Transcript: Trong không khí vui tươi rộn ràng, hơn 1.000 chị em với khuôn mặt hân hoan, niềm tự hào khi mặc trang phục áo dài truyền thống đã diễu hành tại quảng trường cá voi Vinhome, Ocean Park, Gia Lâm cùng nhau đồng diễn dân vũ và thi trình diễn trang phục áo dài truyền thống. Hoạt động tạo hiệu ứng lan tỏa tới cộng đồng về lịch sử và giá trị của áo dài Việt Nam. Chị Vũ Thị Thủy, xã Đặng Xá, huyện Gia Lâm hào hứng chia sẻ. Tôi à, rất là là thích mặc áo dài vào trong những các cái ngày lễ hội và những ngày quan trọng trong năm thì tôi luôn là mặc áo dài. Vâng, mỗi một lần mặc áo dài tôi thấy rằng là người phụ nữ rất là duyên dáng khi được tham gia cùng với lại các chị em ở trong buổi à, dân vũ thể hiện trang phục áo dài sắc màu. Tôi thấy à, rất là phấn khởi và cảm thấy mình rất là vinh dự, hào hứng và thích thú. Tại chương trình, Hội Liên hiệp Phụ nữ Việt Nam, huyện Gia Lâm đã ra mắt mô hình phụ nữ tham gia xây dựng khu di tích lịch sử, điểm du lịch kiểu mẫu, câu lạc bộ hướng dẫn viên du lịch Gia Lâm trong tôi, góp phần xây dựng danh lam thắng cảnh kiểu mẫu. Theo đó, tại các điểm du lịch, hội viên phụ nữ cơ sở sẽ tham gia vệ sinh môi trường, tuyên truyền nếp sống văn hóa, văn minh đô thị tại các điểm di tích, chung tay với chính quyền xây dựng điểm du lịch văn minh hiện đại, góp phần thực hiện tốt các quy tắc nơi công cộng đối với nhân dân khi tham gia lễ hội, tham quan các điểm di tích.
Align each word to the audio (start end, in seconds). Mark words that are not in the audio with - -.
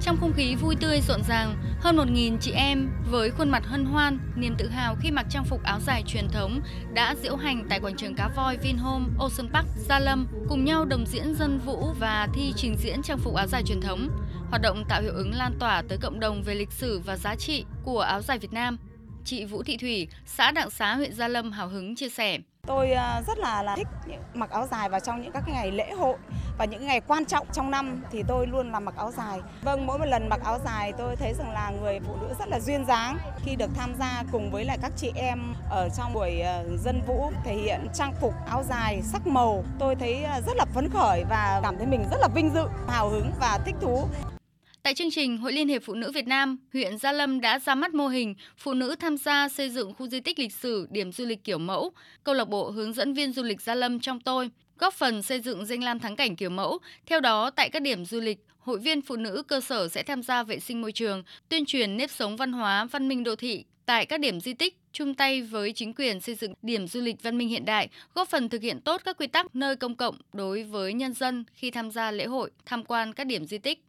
Trong 0.00 0.16
không 0.20 0.32
khí 0.32 0.54
vui 0.54 0.76
tươi 0.80 1.00
rộn 1.00 1.22
ràng, 1.28 1.56
hơn 1.80 1.96
1.000 1.96 2.38
chị 2.40 2.52
em 2.52 2.90
với 3.10 3.30
khuôn 3.30 3.50
mặt 3.50 3.66
hân 3.66 3.84
hoan, 3.84 4.18
niềm 4.36 4.54
tự 4.58 4.68
hào 4.68 4.96
khi 5.00 5.10
mặc 5.10 5.26
trang 5.30 5.44
phục 5.44 5.62
áo 5.62 5.80
dài 5.86 6.02
truyền 6.06 6.28
thống 6.28 6.60
đã 6.94 7.14
diễu 7.22 7.36
hành 7.36 7.66
tại 7.68 7.80
quảng 7.80 7.96
trường 7.96 8.14
cá 8.14 8.28
voi 8.36 8.56
Vinhome, 8.56 9.04
Ocean 9.18 9.52
Park, 9.52 9.66
Gia 9.76 9.98
Lâm 9.98 10.26
cùng 10.48 10.64
nhau 10.64 10.84
đồng 10.84 11.06
diễn 11.06 11.34
dân 11.34 11.58
vũ 11.58 11.92
và 12.00 12.28
thi 12.34 12.52
trình 12.56 12.76
diễn 12.76 13.02
trang 13.02 13.18
phục 13.18 13.34
áo 13.34 13.46
dài 13.46 13.62
truyền 13.62 13.80
thống. 13.80 14.08
Hoạt 14.50 14.62
động 14.62 14.84
tạo 14.88 15.02
hiệu 15.02 15.12
ứng 15.12 15.34
lan 15.34 15.54
tỏa 15.58 15.82
tới 15.88 15.98
cộng 15.98 16.20
đồng 16.20 16.42
về 16.42 16.54
lịch 16.54 16.72
sử 16.72 16.98
và 16.98 17.16
giá 17.16 17.34
trị 17.34 17.64
của 17.84 18.00
áo 18.00 18.22
dài 18.22 18.38
Việt 18.38 18.52
Nam. 18.52 18.78
Chị 19.28 19.44
Vũ 19.44 19.62
Thị 19.62 19.76
Thủy, 19.76 20.08
xã 20.26 20.50
Đặng 20.50 20.70
Xá, 20.70 20.94
huyện 20.94 21.14
Gia 21.14 21.28
Lâm 21.28 21.52
hào 21.52 21.68
hứng 21.68 21.96
chia 21.96 22.08
sẻ. 22.08 22.38
Tôi 22.66 22.90
à, 22.90 23.22
rất 23.26 23.38
là 23.38 23.62
là 23.62 23.76
thích 23.76 23.88
mặc 24.34 24.50
áo 24.50 24.66
dài 24.70 24.88
vào 24.88 25.00
trong 25.00 25.22
những 25.22 25.32
các 25.32 25.42
cái 25.46 25.54
ngày 25.54 25.70
lễ 25.72 25.92
hội 25.92 26.16
và 26.58 26.64
những 26.64 26.86
ngày 26.86 27.00
quan 27.00 27.24
trọng 27.24 27.46
trong 27.52 27.70
năm 27.70 28.02
thì 28.10 28.22
tôi 28.28 28.46
luôn 28.46 28.72
là 28.72 28.80
mặc 28.80 28.94
áo 28.96 29.12
dài. 29.16 29.40
Vâng, 29.62 29.86
mỗi 29.86 29.98
một 29.98 30.04
lần 30.04 30.28
mặc 30.28 30.40
áo 30.44 30.58
dài 30.64 30.92
tôi 30.98 31.16
thấy 31.16 31.34
rằng 31.34 31.52
là 31.52 31.70
người 31.80 32.00
phụ 32.00 32.16
nữ 32.20 32.34
rất 32.38 32.48
là 32.48 32.60
duyên 32.60 32.84
dáng 32.86 33.18
khi 33.44 33.56
được 33.56 33.70
tham 33.74 33.94
gia 33.98 34.24
cùng 34.32 34.50
với 34.50 34.64
lại 34.64 34.78
các 34.82 34.92
chị 34.96 35.12
em 35.14 35.54
ở 35.70 35.88
trong 35.96 36.12
buổi 36.14 36.40
à, 36.40 36.62
dân 36.84 37.00
vũ 37.06 37.32
thể 37.44 37.54
hiện 37.54 37.86
trang 37.94 38.14
phục 38.20 38.34
áo 38.46 38.62
dài 38.68 39.02
sắc 39.02 39.26
màu. 39.26 39.64
Tôi 39.78 39.96
thấy 39.96 40.24
à, 40.24 40.40
rất 40.46 40.56
là 40.56 40.64
phấn 40.74 40.88
khởi 40.90 41.24
và 41.30 41.60
cảm 41.62 41.76
thấy 41.78 41.86
mình 41.86 42.04
rất 42.10 42.20
là 42.20 42.28
vinh 42.34 42.50
dự, 42.54 42.64
hào 42.88 43.08
hứng 43.08 43.32
và 43.40 43.58
thích 43.64 43.76
thú. 43.80 44.08
Tại 44.88 44.94
chương 44.94 45.10
trình, 45.10 45.36
Hội 45.38 45.52
Liên 45.52 45.68
hiệp 45.68 45.82
Phụ 45.82 45.94
nữ 45.94 46.10
Việt 46.10 46.26
Nam, 46.26 46.58
huyện 46.72 46.98
Gia 46.98 47.12
Lâm 47.12 47.40
đã 47.40 47.58
ra 47.58 47.74
mắt 47.74 47.94
mô 47.94 48.08
hình 48.08 48.34
phụ 48.56 48.74
nữ 48.74 48.94
tham 49.00 49.16
gia 49.16 49.48
xây 49.48 49.70
dựng 49.70 49.94
khu 49.94 50.08
di 50.08 50.20
tích 50.20 50.38
lịch 50.38 50.52
sử, 50.52 50.86
điểm 50.90 51.12
du 51.12 51.24
lịch 51.24 51.44
kiểu 51.44 51.58
mẫu, 51.58 51.92
câu 52.24 52.34
lạc 52.34 52.44
bộ 52.44 52.70
hướng 52.70 52.92
dẫn 52.92 53.14
viên 53.14 53.32
du 53.32 53.42
lịch 53.42 53.60
Gia 53.60 53.74
Lâm 53.74 54.00
trong 54.00 54.20
tôi, 54.20 54.50
góp 54.78 54.94
phần 54.94 55.22
xây 55.22 55.40
dựng 55.40 55.66
danh 55.66 55.82
lam 55.82 55.98
thắng 55.98 56.16
cảnh 56.16 56.36
kiểu 56.36 56.50
mẫu. 56.50 56.78
Theo 57.06 57.20
đó, 57.20 57.50
tại 57.50 57.70
các 57.70 57.82
điểm 57.82 58.04
du 58.04 58.20
lịch, 58.20 58.38
hội 58.58 58.78
viên 58.78 59.02
phụ 59.02 59.16
nữ 59.16 59.42
cơ 59.48 59.60
sở 59.60 59.88
sẽ 59.88 60.02
tham 60.02 60.22
gia 60.22 60.42
vệ 60.42 60.58
sinh 60.58 60.80
môi 60.80 60.92
trường, 60.92 61.22
tuyên 61.48 61.64
truyền 61.66 61.96
nếp 61.96 62.10
sống 62.10 62.36
văn 62.36 62.52
hóa, 62.52 62.84
văn 62.84 63.08
minh 63.08 63.24
đô 63.24 63.36
thị 63.36 63.64
tại 63.86 64.06
các 64.06 64.20
điểm 64.20 64.40
di 64.40 64.54
tích, 64.54 64.78
chung 64.92 65.14
tay 65.14 65.42
với 65.42 65.72
chính 65.72 65.94
quyền 65.94 66.20
xây 66.20 66.34
dựng 66.34 66.54
điểm 66.62 66.88
du 66.88 67.00
lịch 67.00 67.22
văn 67.22 67.38
minh 67.38 67.48
hiện 67.48 67.64
đại, 67.64 67.88
góp 68.14 68.28
phần 68.28 68.48
thực 68.48 68.62
hiện 68.62 68.80
tốt 68.80 69.00
các 69.04 69.16
quy 69.16 69.26
tắc 69.26 69.56
nơi 69.56 69.76
công 69.76 69.96
cộng 69.96 70.18
đối 70.32 70.62
với 70.62 70.92
nhân 70.92 71.12
dân 71.12 71.44
khi 71.54 71.70
tham 71.70 71.90
gia 71.90 72.10
lễ 72.10 72.26
hội, 72.26 72.50
tham 72.66 72.84
quan 72.84 73.12
các 73.12 73.26
điểm 73.26 73.44
di 73.44 73.58
tích. 73.58 73.87